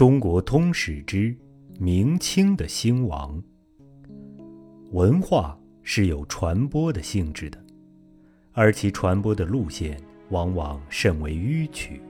[0.00, 1.36] 中国通史之
[1.78, 3.38] 明清的兴亡。
[4.92, 7.62] 文化是有传播的性质的，
[8.52, 10.00] 而其传播的路线
[10.30, 12.00] 往往甚为迂曲。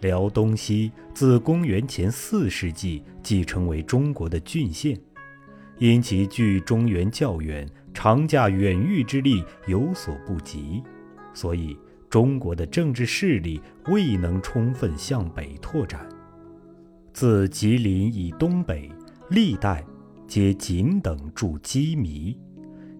[0.00, 5.00] 辽东西自公元前四世纪即成为中国的郡县，
[5.78, 10.82] 因其距中原较远，长驾远域之力有所不及，
[11.32, 11.78] 所以
[12.10, 16.04] 中国的政治势力未能充分向北拓展。
[17.20, 18.88] 自吉林以东北，
[19.28, 19.84] 历代
[20.28, 22.36] 皆仅等筑基糜，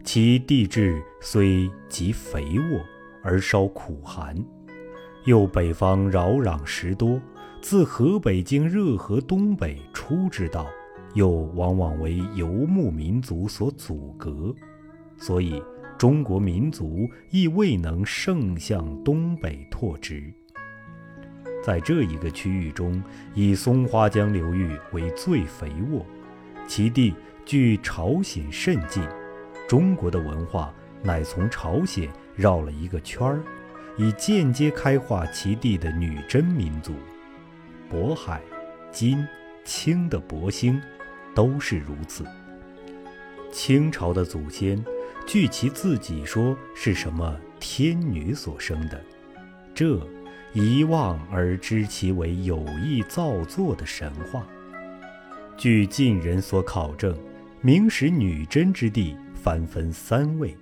[0.03, 2.81] 其地质虽极肥沃，
[3.23, 4.37] 而稍苦寒。
[5.25, 7.23] 又北方扰攘时多，
[7.63, 10.67] 自河北经热河东北出之道，
[11.15, 14.53] 又往往为游牧民族所阻隔，
[15.17, 15.63] 所以
[15.97, 20.35] 中国民族亦未能盛向东北拓殖。
[21.69, 23.03] 在这一个区域中，
[23.35, 26.03] 以松花江流域为最肥沃，
[26.67, 29.07] 其地距朝鲜甚近。
[29.69, 33.43] 中国的文化乃从朝鲜绕了一个圈儿，
[33.99, 36.95] 以间接开化其地的女真民族。
[37.93, 38.41] 渤海、
[38.91, 39.23] 金、
[39.63, 40.81] 清的博兴，
[41.35, 42.25] 都是如此。
[43.53, 44.83] 清朝的祖先，
[45.27, 48.99] 据其自己说是什么天女所生的，
[49.75, 50.01] 这。
[50.55, 54.47] 遗忘而知其为有意造作的神话。
[55.57, 57.17] 据晋人所考证，
[57.61, 60.57] 明时女真之地藩分三位，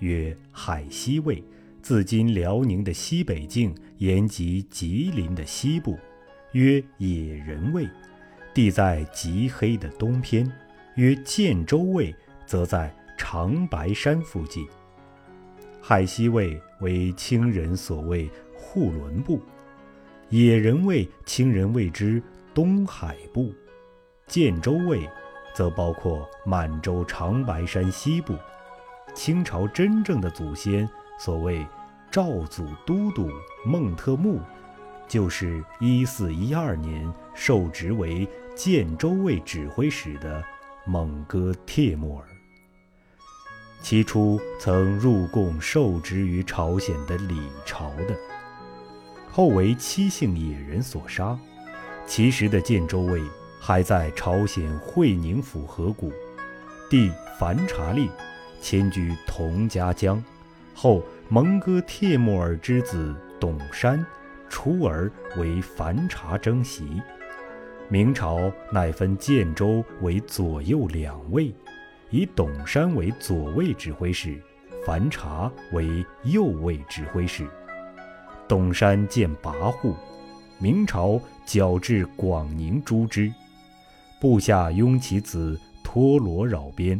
[0.00, 1.42] 曰海西卫，
[1.80, 5.96] 自今辽宁的西北境延及吉林的西部；
[6.52, 7.88] 曰野人卫，
[8.52, 10.50] 地在极黑的东偏；
[10.96, 12.12] 曰建州卫，
[12.44, 14.66] 则在长白山附近。
[15.80, 18.28] 海西卫为清人所谓。
[18.70, 19.40] 护伦部，
[20.28, 23.50] 野人卫清人谓之东海部，
[24.26, 25.08] 建州卫
[25.54, 28.36] 则包括满洲长白山西部。
[29.14, 30.86] 清朝真正的祖先，
[31.18, 31.66] 所谓
[32.10, 33.30] 赵祖都督
[33.64, 34.38] 孟特木，
[35.08, 40.44] 就是一四一二年受职为建州卫指挥使的
[40.84, 42.26] 蒙哥帖木儿。
[43.80, 48.14] 起初曾入贡受职于朝鲜的李朝的。
[49.38, 51.38] 后为七姓野人所杀。
[52.04, 53.22] 其时的建州卫
[53.60, 56.12] 还在朝鲜会宁府河谷，
[56.90, 58.08] 弟樊察烈
[58.60, 60.20] 迁居佟家江。
[60.74, 64.04] 后蒙哥帖木儿之子董山
[64.48, 67.00] 出而为樊察征袭。
[67.88, 71.54] 明朝乃分建州为左右两卫，
[72.10, 74.42] 以董山为左卫指挥使，
[74.84, 77.48] 樊察为右卫指挥使。
[78.48, 79.94] 董山见跋扈，
[80.58, 83.30] 明朝剿至广宁诛之，
[84.18, 86.98] 部下拥其子托罗扰边，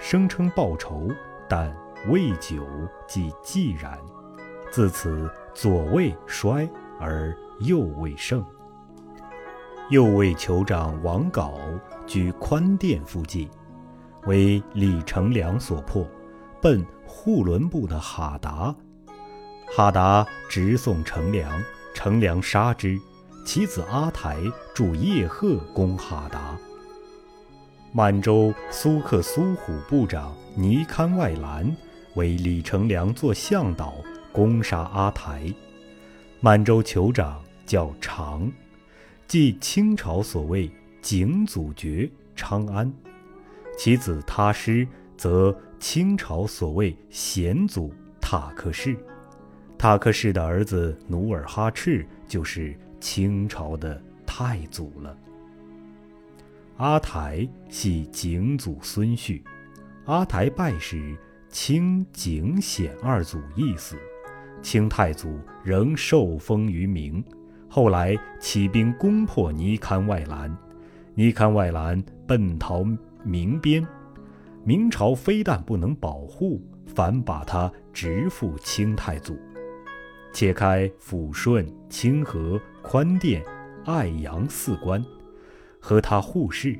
[0.00, 1.08] 声称报仇，
[1.48, 1.72] 但
[2.08, 2.66] 未久
[3.06, 3.96] 即寂然。
[4.72, 6.68] 自此左卫衰
[6.98, 8.44] 而右卫盛。
[9.90, 11.52] 右卫酋长王杲
[12.06, 13.48] 居宽甸附近，
[14.26, 16.04] 为李成梁所破，
[16.60, 18.74] 奔护伦部的哈达。
[19.72, 21.62] 哈达直送成梁，
[21.94, 22.98] 成梁杀之。
[23.44, 24.36] 其子阿台
[24.74, 26.56] 助叶赫攻哈达。
[27.92, 31.74] 满洲苏克苏虎部长尼堪外兰
[32.14, 33.94] 为李成梁做向导，
[34.32, 35.52] 攻杀阿台。
[36.40, 38.50] 满洲酋长叫长，
[39.26, 40.70] 即清朝所谓
[41.00, 42.92] 景祖爵昌安。
[43.78, 48.96] 其子他师则清朝所谓贤祖塔克氏。
[49.80, 55.16] 塔克氏的儿子努尔哈赤就是清朝的太祖了。
[56.76, 59.40] 阿台系景祖孙婿，
[60.04, 61.16] 阿台拜时，
[61.48, 63.96] 清景显二祖亦死，
[64.60, 67.24] 清太祖仍受封于明。
[67.66, 70.54] 后来起兵攻破尼堪外兰，
[71.14, 72.84] 尼堪外兰奔逃
[73.24, 73.82] 明边，
[74.62, 79.38] 明朝非但不能保护，反把他直付清太祖。
[80.32, 83.42] 切开抚顺、清河、宽甸、
[83.84, 85.04] 爱阳四关，
[85.80, 86.78] 和他互市。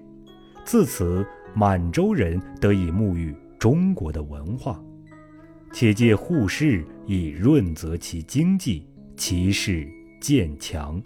[0.64, 4.80] 自此，满洲人得以沐浴中国的文化，
[5.72, 8.86] 且借互市以润泽其经济，
[9.16, 9.88] 其势
[10.20, 11.02] 渐强。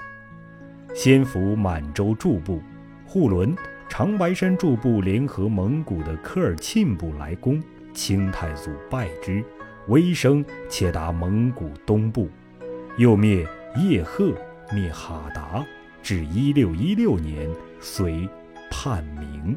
[0.94, 2.60] 先俘满洲驻部，
[3.06, 3.56] 护伦、
[3.88, 7.62] 长白山驻部联合蒙古的科尔沁部来攻，
[7.92, 9.42] 清太祖败之。
[9.88, 12.28] 威声且达蒙古东部，
[12.96, 13.46] 又灭
[13.76, 14.32] 叶赫，
[14.72, 15.64] 灭哈达，
[16.02, 17.48] 至一六一六年
[17.80, 18.28] 遂
[18.70, 19.56] 叛明。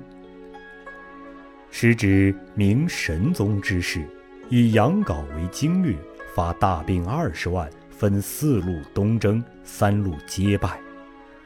[1.69, 4.03] 时指明神宗之事，
[4.49, 5.95] 以杨镐为经略，
[6.33, 10.79] 发大兵二十万，分四路东征，三路皆败。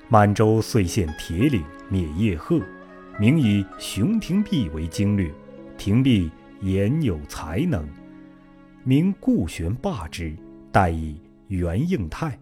[0.07, 2.59] 满洲遂陷铁岭，灭叶赫。
[3.19, 5.29] 明以熊廷弼为经略，
[5.77, 6.31] 廷弼
[6.61, 7.87] 言有才能，
[8.83, 10.35] 明顾玄罢之，
[10.71, 12.37] 代以袁应泰。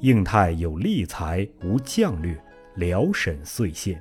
[0.00, 2.34] 应泰有力才，无将略，
[2.76, 4.00] 辽沈遂县。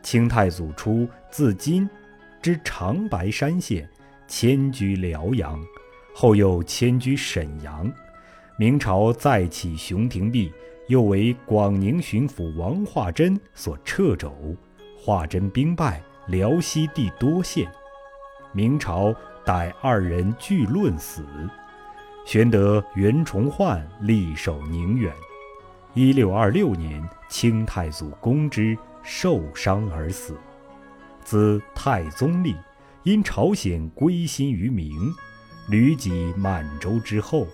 [0.00, 1.88] 清太祖初自今
[2.40, 3.88] 之长白山县，
[4.28, 5.60] 迁居辽阳，
[6.14, 7.92] 后又迁居沈阳。
[8.56, 10.52] 明朝再起熊廷弼，
[10.86, 14.32] 又为广宁巡抚王化贞所掣肘。
[14.96, 17.68] 化贞兵败，辽西地多县。
[18.52, 19.14] 明朝
[19.44, 21.24] 待二人俱论死，
[22.24, 25.12] 玄德、袁崇焕力守宁远。
[25.94, 30.36] 一六二六年，清太祖攻之，受伤而死。
[31.24, 32.56] 自太宗立，
[33.02, 35.12] 因朝鲜归心于明，
[35.68, 37.46] 屡己满洲之后，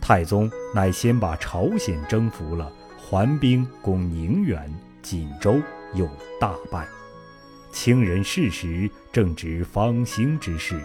[0.00, 5.60] 太宗乃先把朝鲜征服了，还兵攻宁远、锦州。
[5.94, 6.10] 又
[6.40, 6.88] 大败，
[7.70, 10.84] 清人事时正值方兴之势，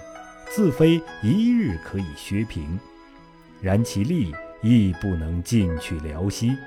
[0.52, 2.80] 自非一日可以削平，
[3.62, 6.58] 然其力亦不能进去辽西。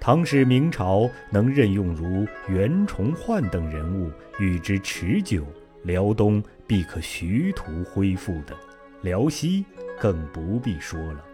[0.00, 4.10] 唐时明朝能任用如袁崇焕等人物，
[4.40, 5.44] 与之持久，
[5.84, 8.56] 辽东必可徐图恢复的，
[9.02, 9.64] 辽西
[10.00, 11.24] 更不必说了。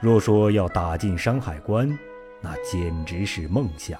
[0.00, 1.96] 若说要打进山海关，
[2.40, 3.98] 那简直是梦想。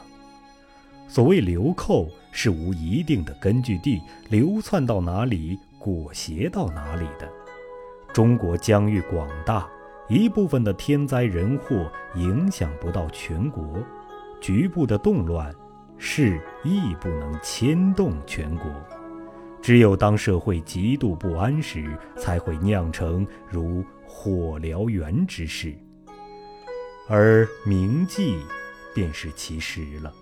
[1.08, 4.00] 所谓流寇是无一定的根据地，
[4.30, 7.28] 流窜到哪里，裹挟到哪里的。
[8.12, 9.68] 中国疆域广大，
[10.08, 13.64] 一部分的天灾人祸影响不到全国，
[14.40, 15.52] 局部的动乱
[15.98, 18.70] 是亦不能牵动全国。
[19.60, 25.74] 只有当社会极度不安时，才会酿成如火燎原之事。
[27.08, 28.38] 而铭记，
[28.94, 30.12] 便是其实了。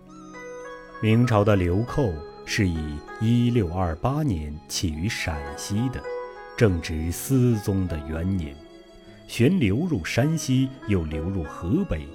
[1.02, 2.10] 明朝的流寇
[2.52, 6.02] 是以一六二八年起于陕西的，
[6.56, 8.56] 正值思宗的元年，
[9.28, 12.08] 旋流入山西，又流入河北，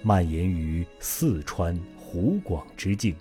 [0.00, 3.12] 蔓延于四川、湖广之境，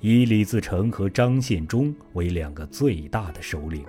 [0.00, 3.84] 以李自成和张献忠为两个最大的首领。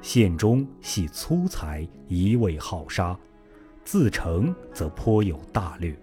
[0.00, 3.14] 献忠系粗才，一味好杀；
[3.84, 5.94] 自成则颇有大略。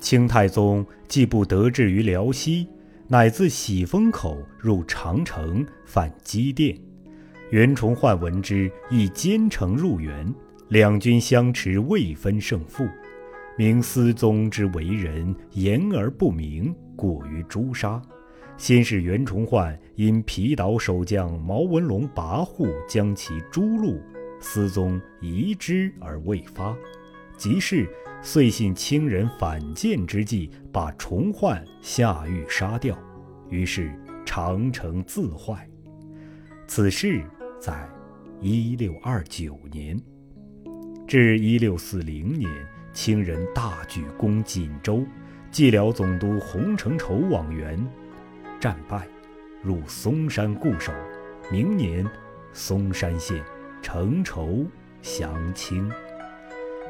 [0.00, 2.66] 清太宗既不得志于辽西，
[3.10, 6.78] 乃自喜峰口入长城，犯积电。
[7.48, 10.30] 袁崇焕闻之，亦兼程入援，
[10.68, 12.86] 两军相持，未分胜负。
[13.56, 18.00] 明思宗之为人言而不明，过于诛杀。
[18.58, 23.98] 先是袁崇焕因皮岛守将毛文龙跋扈，将其诛戮，
[24.38, 26.76] 思宗疑之而未发。
[27.38, 27.88] 即是。
[28.20, 32.98] 遂信清人反间之计，把崇焕下狱杀掉，
[33.48, 33.92] 于是
[34.26, 35.66] 长城自坏。
[36.66, 37.24] 此事
[37.60, 37.88] 在
[38.40, 39.98] 一六二九年
[41.06, 42.50] 至一六四零年，
[42.92, 45.02] 清人大举攻锦州，
[45.50, 47.78] 蓟辽总督洪承畴往援，
[48.60, 49.08] 战败，
[49.62, 50.92] 入嵩山固守。
[51.50, 52.06] 明年，
[52.52, 53.42] 嵩山县，
[53.80, 54.66] 承畴
[55.00, 55.90] 降清。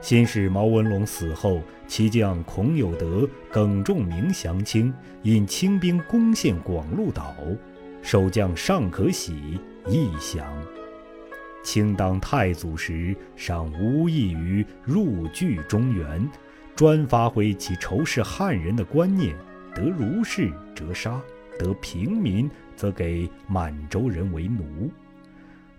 [0.01, 7.35] 先是毛文龙死后，其将孔有德、耿仲明降清，引清兵攻陷广鹿岛，
[8.01, 10.47] 守将尚可喜亦降。
[11.65, 16.27] 清当太祖时，尚无异于入据中原，
[16.77, 19.37] 专发挥其仇视汉人的观念，
[19.75, 21.21] 得儒士则杀，
[21.59, 24.91] 得平民则给满洲人为奴。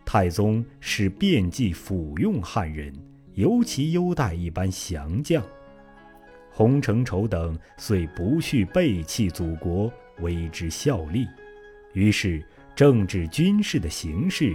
[0.05, 2.93] 太宗使遍计抚用汉人。
[3.39, 5.41] 尤其优待一般降将，
[6.51, 11.25] 洪承畴等遂不恤背弃祖国，为之效力，
[11.93, 14.53] 于是政治军事的形势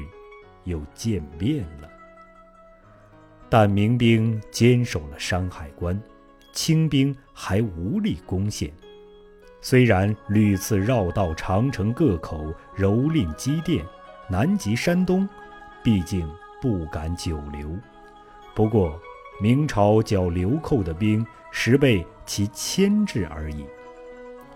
[0.65, 1.91] 又渐变了。
[3.49, 5.99] 但明兵坚守了山海关，
[6.53, 8.71] 清兵还无力攻陷。
[9.63, 13.83] 虽然屡次绕道长城各口，蹂躏积淀，
[14.29, 15.27] 南极山东，
[15.83, 17.75] 毕竟不敢久留。
[18.55, 19.01] 不过，
[19.41, 23.67] 明朝剿流寇的兵实被其牵制而已。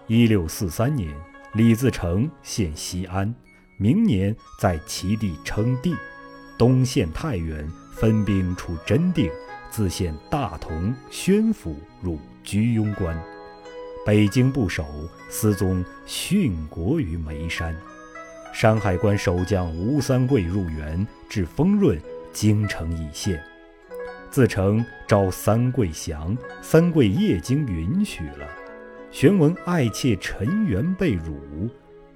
[0.07, 1.13] 一六四三年，
[1.55, 3.35] 李自成陷西安，
[3.77, 5.97] 明年在其地称帝，
[6.57, 9.31] 东陷太原，分兵出真定，
[9.69, 13.21] 自陷大同、宣府，入居庸关。
[14.07, 14.87] 北京不守，
[15.29, 17.77] 思宗殉国于眉山。
[18.55, 22.01] 山海关守将吴三桂入援，至丰润，
[22.33, 23.43] 京城已陷。
[24.31, 28.47] 自称召三桂降，三桂夜经允许了。
[29.11, 31.69] 玄闻爱妾陈元被辱，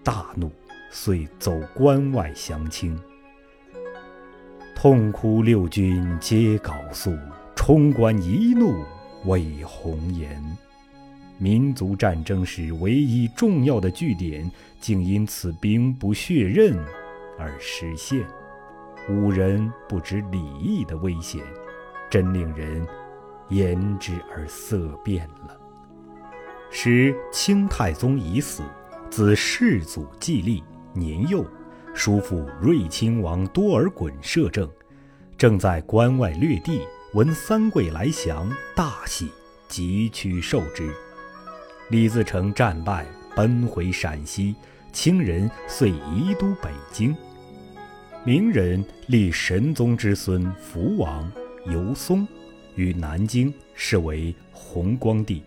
[0.02, 0.52] 大怒，
[0.90, 2.99] 遂走关外降清。
[4.75, 7.16] 痛哭六军皆缟素，
[7.54, 8.85] 冲冠一怒
[9.25, 10.42] 为红颜。
[11.38, 14.49] 民族战争时唯一重要的据点，
[14.81, 16.76] 竟因此兵不血刃
[17.38, 18.21] 而失陷。
[19.09, 21.42] 五人不知礼义的危险，
[22.12, 22.87] 真令人
[23.49, 25.59] 言之而色变了。
[26.71, 28.62] 时清太宗已死，
[29.09, 31.42] 子世祖继立，年幼。
[31.95, 34.69] 叔父睿亲王多尔衮摄政，
[35.38, 36.83] 正在关外掠地，
[37.14, 39.31] 闻三桂来降，大喜，
[39.66, 40.92] 急趋受之。
[41.88, 44.54] 李自成战败，奔回陕西，
[44.92, 47.16] 清人遂移都北京。
[48.23, 51.33] 明人立神宗之孙福王
[51.66, 52.26] 尤松
[52.75, 55.42] 于南京，是为弘光帝。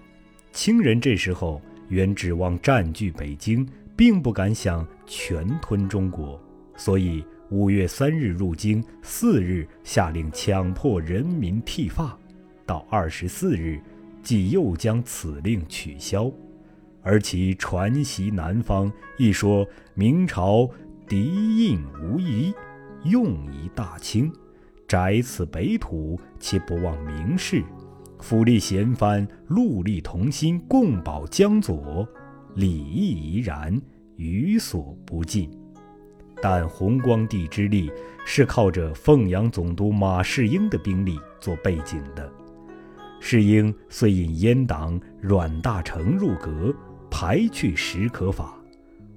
[0.52, 3.68] 清人这时候原指望占据北京。
[3.98, 6.38] 并不敢想全吞中国，
[6.76, 12.18] 所以五月三日入京，四日下令强迫人民剃发，
[12.66, 13.80] 到二十四日，
[14.22, 16.30] 即又将此令取消。
[17.04, 20.70] 而其传习南方，亦说明朝
[21.08, 22.54] 敌印无疑，
[23.06, 24.30] 用以大清，
[24.96, 27.62] 宅此北土，其不忘名士，
[28.18, 32.08] 府立贤藩，戮力同心，共保江左。
[32.54, 33.78] 礼义怡然，
[34.16, 35.52] 于所不尽。
[36.42, 37.92] 但弘光帝之力
[38.26, 42.32] 是靠着凤阳总督马士英的兵力做背景的。
[43.20, 46.74] 士英虽引阉党阮大铖入阁，
[47.12, 48.58] 排去石可法，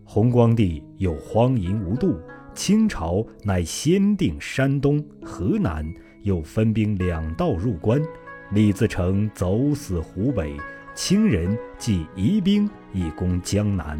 [0.04, 2.18] 弘光帝又荒淫无度，
[2.58, 5.88] 清朝乃先定山东、河南，
[6.22, 8.02] 又分兵两道入关，
[8.50, 10.56] 李自成走死湖北。
[10.92, 13.96] 清人即移兵以攻江南，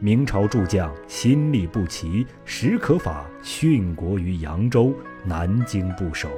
[0.00, 6.28] 明朝诸将心力不齐，史可法殉国于扬州，南京不守，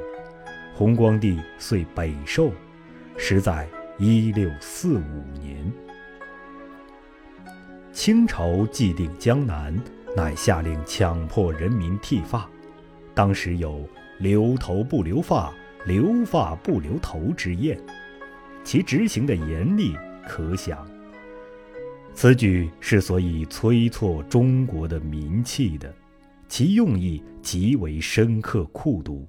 [0.72, 2.52] 弘光帝遂北狩，
[3.16, 5.72] 时在一六四五年。
[7.92, 9.76] 清朝既定江南，
[10.16, 12.48] 乃下令强迫人民剃发，
[13.14, 15.52] 当时有留头不留发，
[15.86, 17.76] 留发不留头之谚。
[18.62, 20.86] 其执行的严厉可想，
[22.14, 25.92] 此举是所以催促中国的民气的，
[26.48, 29.26] 其用意极为深刻酷毒。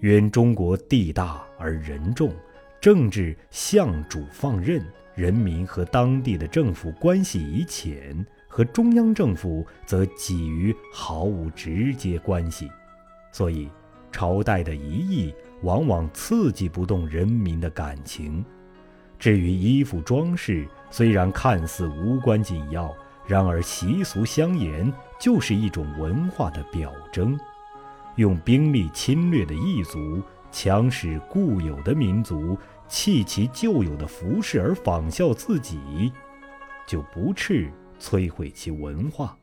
[0.00, 2.32] 原中国地大而人众，
[2.80, 8.26] 政治向主放任，人民和当地的政府关系已浅，
[8.60, 12.70] 和中央政府则几于毫无直接关系，
[13.32, 13.70] 所以
[14.12, 15.34] 朝代的一役。
[15.62, 18.42] 往往刺激不动人民的感情。
[19.18, 22.94] 至于衣服装饰，虽然看似无关紧要，
[23.26, 27.38] 然而习俗相沿，就是一种文化的表征。
[28.16, 32.56] 用兵力侵略的异族，强使固有的民族
[32.88, 36.10] 弃其旧有的服饰而仿效自己，
[36.86, 39.36] 就不啻摧毁其文化，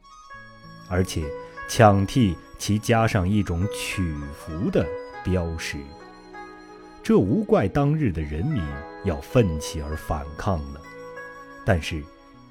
[0.89, 1.23] 而且
[1.69, 4.85] 抢替其加上一种曲服的
[5.23, 5.77] 标识。
[7.03, 8.61] 这无怪当日的人民
[9.05, 10.81] 要奋起而反抗了，
[11.63, 12.03] 但是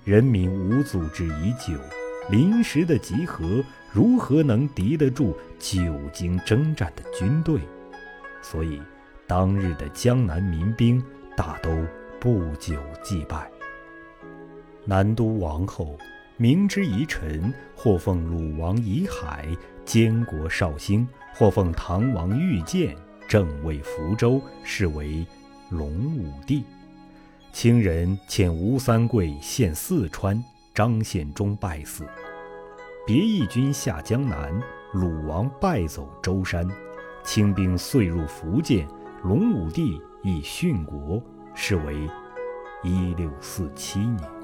[0.05, 1.79] 人民无组织已久，
[2.31, 5.77] 临时的集合如何能敌得住久
[6.13, 7.61] 经征战的军队？
[8.41, 8.81] 所以
[9.27, 11.03] 当日的江南民兵
[11.37, 11.71] 大都
[12.21, 13.51] 不久即败。
[14.89, 15.99] 南都王后
[16.37, 19.49] 明之遗臣，或奉鲁王遗海
[19.85, 22.97] 监国绍兴，或奉唐王御剑。
[23.29, 25.27] 正位福州，是为
[25.71, 26.63] 隆武帝。
[27.53, 30.41] 清人遣吴三桂献四川，
[30.73, 32.07] 张献忠败死。
[33.05, 34.63] 别义军下江南，
[34.93, 36.65] 鲁王败走舟山。
[37.25, 38.87] 清兵遂入福建，
[39.25, 41.21] 隆武帝亦殉国，
[41.57, 42.09] 是为
[42.85, 44.36] 一六四七年。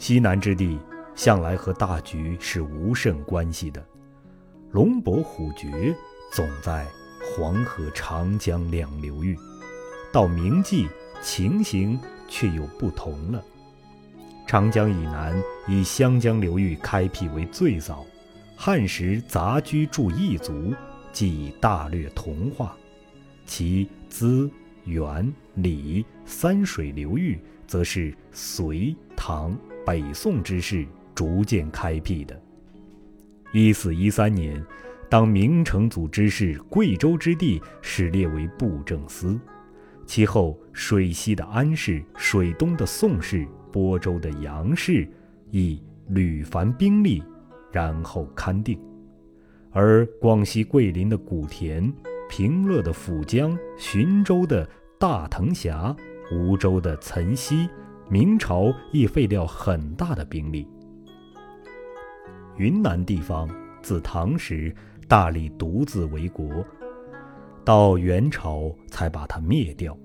[0.00, 0.78] 西南之地
[1.14, 3.84] 向来和大局是无甚关系的，
[4.72, 5.94] 龙伯虎爵。
[6.32, 6.86] 总在
[7.20, 9.36] 黄河、长江两流域，
[10.12, 10.88] 到明季
[11.20, 13.44] 情形却又不同了。
[14.46, 18.06] 长江以南以湘江流域开辟为最早，
[18.56, 20.72] 汉时杂居住异族，
[21.12, 22.76] 即以大略同化，
[23.44, 24.48] 其资
[24.84, 29.52] 源、李三水流域，则是隋、唐、
[29.84, 32.40] 北宋之士逐渐开辟的。
[33.52, 34.64] 一四一三年，
[35.08, 39.38] 当明成祖之士贵州之地始列为布政司，
[40.06, 45.08] 其后水西的安氏、水东的宋氏、播州的杨氏，
[45.50, 47.22] 亦屡凡兵力，
[47.72, 48.78] 然后勘定。
[49.72, 51.92] 而广西桂林的古田、
[52.28, 54.68] 平乐的抚江、浔州的
[54.98, 55.94] 大藤峡、
[56.32, 57.68] 梧州的岑溪，
[58.12, 60.66] 明朝亦费掉很大的兵力。
[62.56, 63.48] 云南地方
[63.80, 64.74] 自唐时
[65.06, 66.64] 大力独自为国，
[67.64, 69.96] 到元朝才把它灭掉。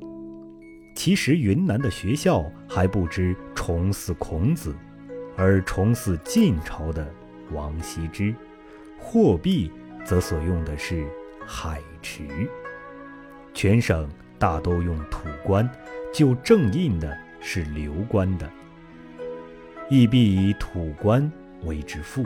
[0.95, 4.75] 其实云南的学校还不知重祀孔子，
[5.35, 7.11] 而重祀晋朝的
[7.51, 8.35] 王羲之。
[8.99, 9.71] 货币
[10.05, 11.07] 则所用的是
[11.43, 12.23] 海池，
[13.51, 14.07] 全省
[14.37, 15.67] 大都用土官，
[16.13, 18.49] 就正印的是流官的，
[19.87, 21.31] 亦必以土官
[21.63, 22.25] 为之父。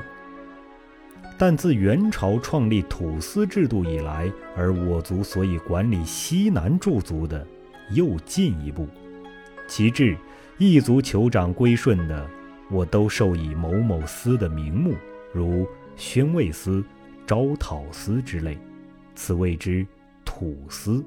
[1.38, 7.46] 但自元朝创立土司制度以来，而我族所以管理西南诸族的
[7.92, 8.88] 又进一步，
[9.68, 10.16] 其至
[10.58, 12.26] 一族酋长归顺的，
[12.72, 14.96] 我都授以某某司的名目，
[15.34, 15.68] 如。
[15.98, 16.82] 宣慰司、
[17.28, 18.58] 招讨司之类，
[19.16, 19.86] 此谓之
[20.24, 21.04] 土司。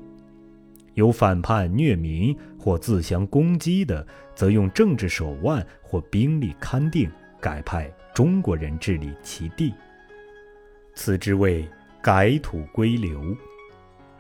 [0.95, 9.73] 有反叛虐民或自相攻击的，则用政治手腕或兵力勘定，改派中国人治理其地。
[10.95, 11.69] 此之谓
[12.03, 13.37] 改土归流。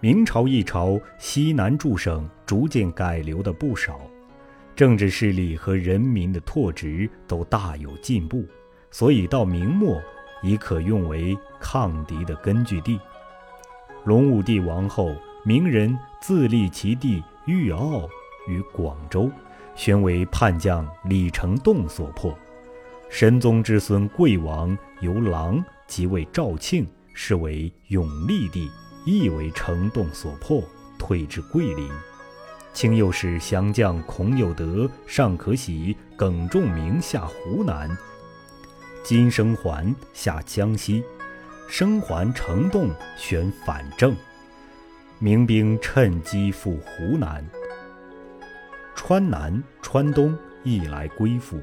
[0.01, 4.01] 明朝一朝，西南诸省逐渐改流的不少，
[4.75, 8.45] 政治势力和人民的拓殖都大有进步，
[8.91, 10.03] 所以到明末。
[10.45, 12.99] 已可用为抗敌的根据地。
[14.05, 15.15] 隆武帝亡后，
[15.45, 18.09] 明人自立其弟玉傲
[18.47, 19.29] 于广州，
[19.75, 22.37] 宣为叛将李成栋所破。
[23.11, 28.71] 神宗之孙贵王由郎即位赵庆，是为永历帝，
[29.05, 30.63] 亦为成栋所破，
[30.97, 31.91] 退至桂林。
[32.73, 37.91] 清又使降将孔有德、尚可喜、耿仲明下湖南。
[39.03, 41.03] 金生桓下江西，
[41.69, 44.17] 生桓成栋选反正，
[45.23, 47.49] 明兵趁机赴湖南、
[48.97, 51.61] 川南、川东，亦来归附。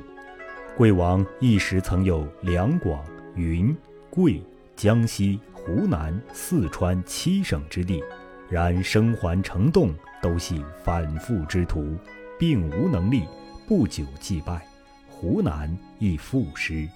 [0.78, 3.04] 贵王一时曾有两广、
[3.36, 3.76] 云、
[4.10, 4.42] 贵、
[4.78, 8.02] 江西、湖南、四川七省之地，
[8.48, 11.98] 然生还成栋都系反复之徒，
[12.40, 13.26] 并无能力，
[13.68, 14.66] 不久即败，
[15.10, 16.88] 湖南亦复失。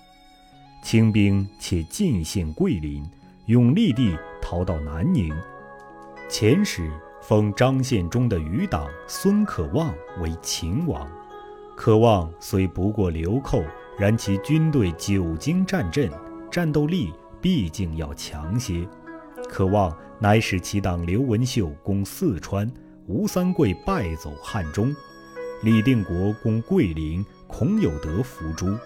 [0.82, 3.06] 清兵且进陷桂林，
[3.48, 5.36] 永历帝逃到南宁。
[6.30, 11.08] 遣使封张献忠的余党孙可望为秦王。
[11.76, 13.64] 可望虽不过流寇，
[13.98, 16.10] 然其军队久经战阵，
[16.52, 18.88] 战斗力毕竟要强些。
[19.50, 22.72] 可望乃使其党刘文秀攻四川，
[23.08, 24.96] 吴三桂败走汉中，
[25.64, 28.78] 李定国攻桂林，孔有德伏诛。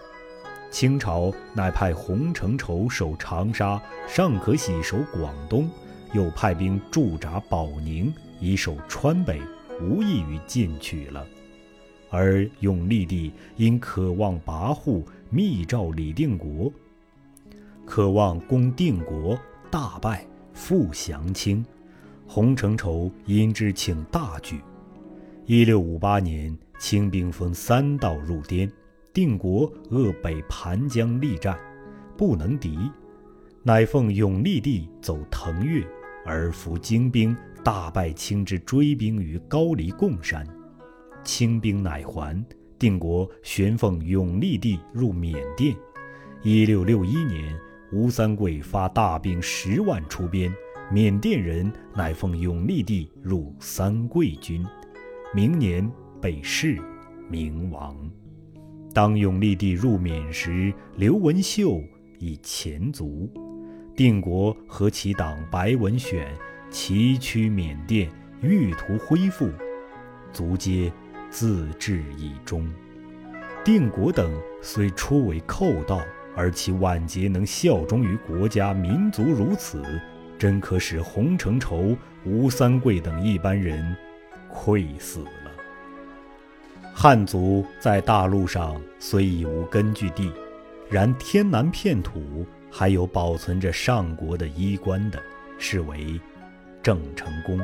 [0.69, 5.69] 清朝乃派洪承畴守长沙，尚可喜守广东，
[6.17, 9.39] 又派兵驻扎保宁，以守川北，
[9.80, 11.23] 无异于进取了。
[12.10, 16.73] 而永历帝因渴望跋扈，密诏李定国，
[17.86, 19.38] 渴望攻定国，
[19.69, 20.25] 大败，
[20.56, 21.63] 复降清。
[22.25, 24.60] 洪承畴因之请大举。
[25.45, 28.67] 一六五八年，清兵分三道入滇。
[29.13, 31.56] 定国扼北盘江力战，
[32.17, 32.89] 不能敌，
[33.62, 35.86] 乃奉永历帝走腾越，
[36.27, 40.45] 而伏精兵，大败清之追兵于高黎贡山。
[41.23, 42.45] 清兵乃还，
[42.77, 45.73] 定国旋奉永历帝入缅甸。
[46.43, 47.57] 一六六一年，
[47.93, 50.53] 吴三桂发大兵十万出边，
[50.91, 54.65] 缅甸人乃奉永历帝入三桂军。
[55.33, 55.89] 明年
[56.21, 56.77] 被弑，
[57.29, 57.97] 明亡。
[58.93, 61.81] 当永历帝入缅时，刘文秀
[62.19, 63.29] 已前卒。
[63.97, 66.31] 定国和其党白文选
[66.69, 68.07] 崎岖缅甸，
[68.41, 69.49] 欲图恢复，
[70.31, 70.93] 卒皆
[71.31, 72.71] 自治以终。
[73.65, 75.99] 定国等虽初为寇盗，
[76.36, 79.81] 而其晚节能效忠于国家民族如此，
[80.38, 83.97] 真可使洪承畴、吴三桂等一般人
[84.47, 85.51] 愧死了。
[86.93, 90.31] 汉族在大陆上虽已无根据地，
[90.88, 95.21] 然天南片土还有保存着上国的衣冠的，
[95.58, 96.19] 是为
[96.84, 97.60] 郑成功。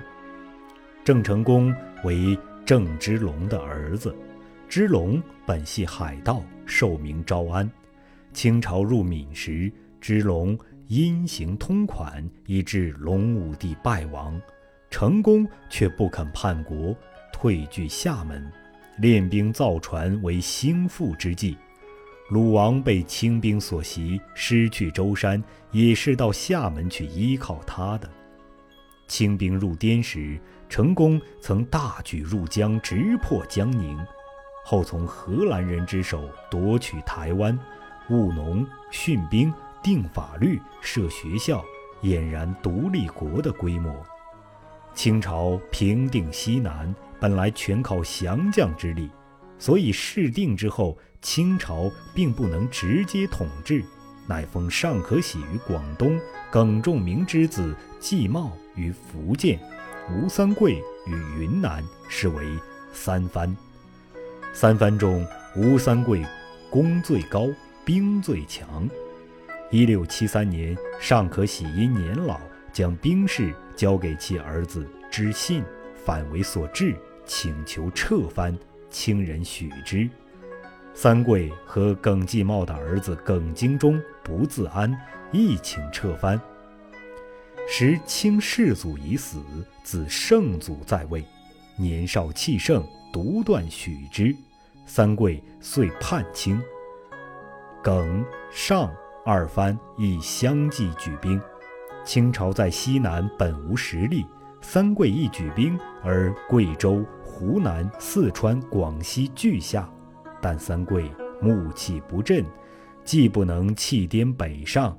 [1.03, 4.15] 郑成功为郑芝龙的儿子。
[4.69, 7.69] 芝龙本系海盗，受名招安。
[8.31, 14.41] 清朝入闽时，芝龙因行通款，以致隆武帝败亡。
[14.89, 16.95] 成功却不肯叛国，
[17.31, 18.51] 退居厦门，
[18.97, 21.57] 练兵造船为兴复之计。
[22.29, 28.09] 鲁王被清兵所袭，失去舟山，也是到厦门去依靠他的。
[29.07, 33.99] 清兵入滇时，成功曾大举入江，直破江宁，
[34.65, 37.59] 后从荷兰人之手夺取台湾，
[38.09, 41.63] 务农、训兵、定法律、设学校，
[42.01, 43.93] 俨然独立国的规模。
[44.95, 49.09] 清朝平定西南，本来全靠降将之力，
[49.63, 50.97] 所以事定之后。
[51.25, 53.81] 清朝并不能直接统治，
[54.27, 56.19] 乃封尚可喜于广东，
[56.51, 59.57] 耿仲明之子季茂于福建，
[60.11, 60.73] 吴三桂
[61.07, 62.45] 于云南，是为
[62.91, 63.55] 三藩。
[64.51, 66.21] 三藩中，吴三桂
[66.69, 67.47] 功最高，
[67.85, 68.85] 兵最强。
[69.71, 72.37] 一六七三年，尚可喜因年老，
[72.73, 75.63] 将兵事交给其儿子知信，
[76.03, 76.93] 反为所制，
[77.25, 78.53] 请求撤藩，
[78.93, 80.09] 清人许之。
[80.93, 84.95] 三桂和耿继茂的儿子耿精忠不自安，
[85.31, 86.39] 亦请撤藩。
[87.67, 89.41] 时清世祖已死，
[89.83, 91.25] 子圣祖在位，
[91.77, 94.35] 年少气盛，独断许之。
[94.85, 96.61] 三桂遂叛清。
[97.81, 98.93] 耿、尚
[99.25, 101.41] 二藩亦相继举兵。
[102.05, 104.25] 清朝在西南本无实力，
[104.61, 107.03] 三桂一举兵，而贵州、
[107.43, 109.89] 湖南、四川、广西俱下。
[110.41, 112.45] 但三桂木气不振，
[113.03, 114.97] 既不能弃滇北上，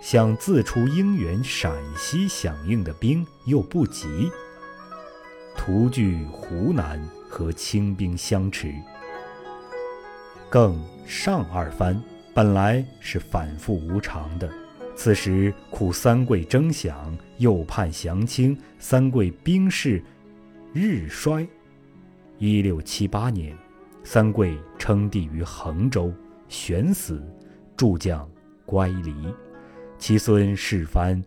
[0.00, 4.28] 想自出应援陕西响应的兵又不及，
[5.56, 8.74] 徒据湖南和清兵相持。
[10.50, 12.00] 更上二藩
[12.34, 14.50] 本来是反复无常的，
[14.96, 16.92] 此时苦三桂争饷，
[17.38, 20.02] 又盼降清，三桂兵势
[20.72, 21.46] 日衰。
[22.38, 23.56] 一六七八年。
[24.04, 26.12] 三桂称帝于衡州，
[26.48, 27.20] 悬死，
[27.76, 28.28] 诸将
[28.64, 29.12] 乖离。
[29.98, 31.20] 其孙世蕃，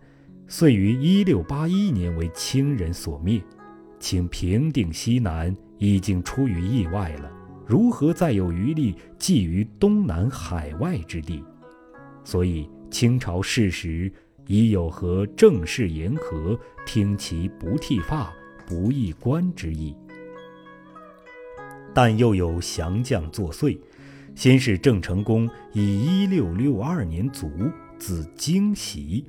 [0.47, 3.41] 遂于一六八一年为清人所灭。
[3.99, 7.29] 请平定西南已经出于意外了，
[7.67, 11.43] 如何再有余力觊于东南海外之地？
[12.23, 14.09] 所以清朝事时
[14.47, 18.31] 已有和正式言和，听其不剃发，
[18.65, 19.93] 不议官之意。
[21.93, 23.80] 但又有降将作祟，
[24.36, 27.49] 先是郑成功以一六六二年卒，
[27.97, 29.25] 子荆袭，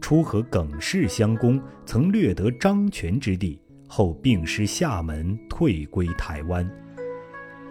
[0.00, 6.68] 初和耿氏相攻，曾掠得张权之地，后病失厦门，退归台湾。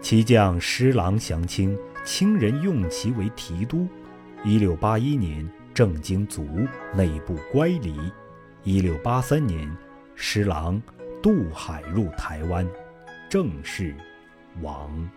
[0.00, 3.86] 其将施琅降清，清人用其为提督。
[4.42, 6.46] 一六八一年，郑经卒，
[6.96, 7.94] 内部乖离。
[8.62, 9.70] 一六八三年，
[10.14, 10.80] 施琅
[11.22, 12.66] 渡海入台湾，
[13.28, 13.94] 郑氏。
[14.62, 15.10] 王。